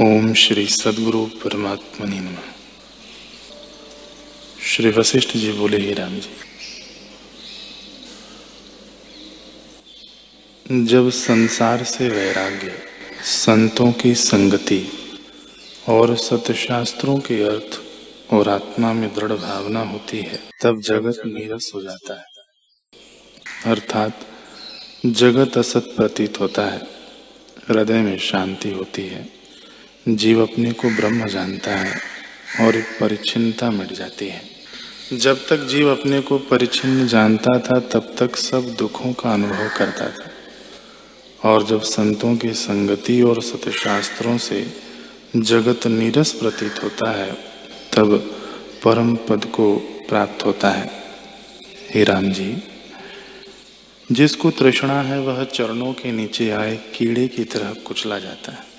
ओम 0.00 0.34
श्री 0.34 0.66
सदगुरु 0.66 1.26
परमात्मा 1.26 2.06
नम। 2.06 2.36
श्री 4.62 4.90
वशिष्ठ 4.90 5.36
जी 5.36 5.52
बोले, 5.52 5.76
ही 5.76 5.92
राम 5.94 6.14
जी, 6.18 6.30
जब 10.84 11.10
संसार 11.10 11.84
से 11.84 12.08
वैराग्य, 12.08 12.72
संतों 13.24 13.92
की 13.92 14.14
संगति 14.14 14.88
और 15.88 16.16
सत्यशास्त्रों 16.16 17.18
के 17.18 17.42
अर्थ 17.42 17.80
और 18.32 18.48
आत्मा 18.48 18.92
में 18.92 19.14
दृढ़ 19.14 19.32
भावना 19.32 19.80
होती 19.80 20.18
है, 20.18 20.40
तब 20.62 20.80
जगत 20.80 21.22
नीरस 21.26 21.72
हो 21.74 21.82
जाता 21.82 22.14
है। 22.14 22.26
अर्थात 23.72 24.26
जगत 25.06 25.58
असत 25.58 25.92
प्रतीत 25.96 26.40
होता 26.40 26.66
है, 26.66 26.80
हृदय 27.68 28.02
में 28.02 28.18
शांति 28.18 28.70
होती 28.70 29.02
है। 29.02 29.41
जीव 30.08 30.42
अपने 30.42 30.72
को 30.72 30.90
ब्रह्म 30.90 31.28
जानता 31.28 31.70
है 31.70 32.00
और 32.60 32.76
एक 32.76 32.84
परिच्छिन्नता 32.84 33.70
मिट 33.70 33.92
जाती 33.92 34.28
है। 34.28 34.42
जब 35.12 35.46
तक 35.48 35.64
जीव 35.64 35.90
अपने 35.90 36.20
को 36.20 36.38
परिचिन्न 36.38 37.06
जानता 37.06 37.58
था, 37.58 37.80
तब 37.80 38.14
तक 38.18 38.36
सब 38.36 38.74
दुखों 38.74 39.12
का 39.12 39.34
अनुभव 39.34 39.70
करता 39.78 40.10
था। 40.10 40.30
और 41.48 41.66
जब 41.66 41.82
संतों 41.82 42.36
की 42.36 42.52
संगति 42.52 43.22
और 43.22 43.42
सत्यशास्त्रों 43.42 44.38
से 44.38 44.66
जगत 45.36 45.86
नीरस 45.86 46.32
प्रतीत 46.32 46.82
होता 46.82 47.10
है, 47.10 47.32
तब 47.96 48.18
परम 48.84 49.16
पद 49.16 49.44
को 49.44 49.76
प्राप्त 50.08 50.46
होता 50.46 50.70
है। 50.70 50.90
हे 51.94 52.04
राम 52.04 52.32
जी, 52.32 52.56
जिसको 54.12 54.50
तृष्णा 54.50 55.02
है, 55.02 55.20
वह 55.20 55.44
चरणों 55.44 55.92
के 55.92 56.12
नीचे 56.12 56.50
आए 56.50 56.76
कीड़े 56.76 57.28
की 57.28 57.44
तरह 57.44 57.72
कुचला 57.72 58.18
जाता 58.18 58.52
है। 58.52 58.71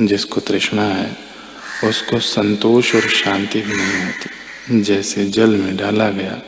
जिसको 0.00 0.40
तृष्णा 0.40 0.82
है, 0.82 1.16
उसको 1.84 2.18
संतोष 2.18 2.94
और 2.94 3.00
शांति 3.00 3.60
भी 3.60 3.76
नहीं 3.76 4.04
होती। 4.04 4.82
जैसे 4.82 5.24
जल 5.24 5.50
में 5.50 5.76
डाला 5.76 6.10
गया, 6.10 6.40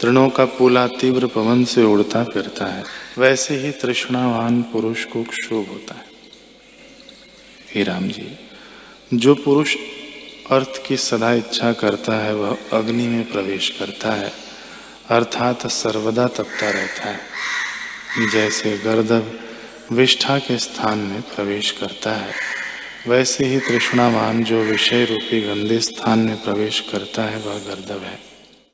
तृणों 0.00 0.28
का 0.28 0.44
पूला 0.44 0.86
तीव्र 0.86 1.26
पवन 1.26 1.64
से 1.64 1.82
उड़ता 1.82 2.24
फिरता 2.24 2.66
है, 2.66 2.84
वैसे 3.18 3.56
ही 3.56 3.70
तृष्णावान 3.70 4.62
पुरुष 4.62 5.04
को 5.04 5.22
क्षोभ 5.22 5.68
होता 5.68 5.94
है। 5.94 6.04
हे 7.74 7.82
राम 7.82 8.08
जी, 8.08 8.38
जो 9.14 9.34
पुरुष 9.34 9.76
अर्थ 10.50 10.86
की 10.86 10.96
सदा 10.96 11.32
इच्छा 11.32 11.72
करता 11.72 12.16
है, 12.16 12.34
वह 12.34 12.58
अग्नि 12.72 13.06
में 13.06 13.32
प्रवेश 13.32 13.68
करता 13.78 14.12
है, 14.12 14.32
अर्थात 15.08 15.66
सर्वदा 15.66 16.26
तपता 16.26 16.70
रहता 16.70 17.08
है। 17.08 17.20
जैसे 18.32 18.78
गर्दभ 18.78 19.40
विष्ठा 19.92 20.38
के 20.38 20.58
स्थान 20.58 20.98
में 20.98 21.22
प्रवेश 21.22 21.70
करता 21.70 22.12
है 22.12 22.57
वैसे 23.08 23.44
ही 23.44 23.58
तृष्णावान 23.58 24.44
जो 24.44 24.62
विषय 24.62 25.04
रूपी 25.04 25.40
गंदे 25.40 25.78
स्थान 25.78 26.18
में 26.18 26.42
प्रवेश 26.42 26.80
करता 26.80 27.22
है, 27.22 27.36
वह 27.36 27.58
गर्दव 27.58 28.02
है। 28.04 28.37